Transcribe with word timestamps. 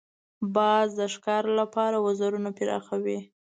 باز 0.55 0.87
د 0.99 1.01
ښکار 1.13 1.43
لپاره 1.59 1.97
وزرونه 2.07 2.49
پراخوي 2.57 3.19